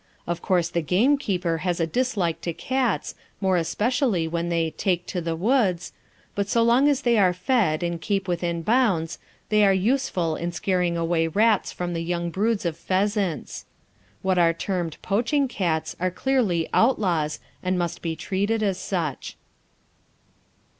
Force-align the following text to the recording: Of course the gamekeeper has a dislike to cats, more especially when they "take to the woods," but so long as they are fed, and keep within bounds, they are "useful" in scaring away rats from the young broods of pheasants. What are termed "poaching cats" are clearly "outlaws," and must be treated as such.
Of 0.25 0.41
course 0.41 0.67
the 0.69 0.81
gamekeeper 0.81 1.59
has 1.59 1.79
a 1.79 1.85
dislike 1.85 2.41
to 2.41 2.53
cats, 2.53 3.13
more 3.39 3.55
especially 3.55 4.27
when 4.27 4.49
they 4.49 4.71
"take 4.71 5.05
to 5.05 5.21
the 5.21 5.35
woods," 5.35 5.93
but 6.33 6.49
so 6.49 6.63
long 6.63 6.87
as 6.89 7.03
they 7.03 7.19
are 7.19 7.33
fed, 7.33 7.83
and 7.83 8.01
keep 8.01 8.27
within 8.27 8.63
bounds, 8.63 9.19
they 9.49 9.63
are 9.63 9.71
"useful" 9.71 10.35
in 10.35 10.51
scaring 10.51 10.97
away 10.97 11.27
rats 11.27 11.71
from 11.71 11.93
the 11.93 12.01
young 12.01 12.31
broods 12.31 12.65
of 12.65 12.77
pheasants. 12.77 13.65
What 14.23 14.39
are 14.39 14.53
termed 14.55 14.97
"poaching 15.03 15.47
cats" 15.47 15.95
are 15.99 16.09
clearly 16.09 16.67
"outlaws," 16.73 17.39
and 17.61 17.77
must 17.77 18.01
be 18.01 18.15
treated 18.15 18.63
as 18.63 18.79
such. 18.79 19.37